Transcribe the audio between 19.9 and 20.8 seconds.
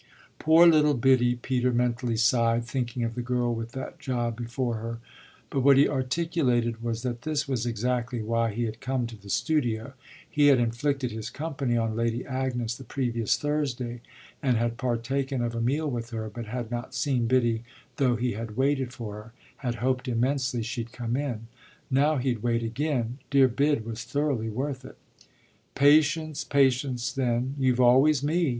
immensely